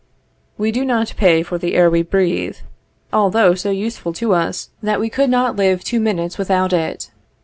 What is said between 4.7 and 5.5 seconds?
that we could